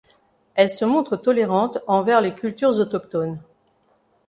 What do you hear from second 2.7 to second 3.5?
autochtones.